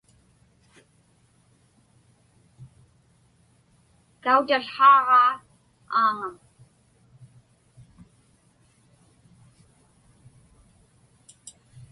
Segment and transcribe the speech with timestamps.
[4.23, 5.23] Kautałhaaġa
[6.01, 6.33] Aaŋam.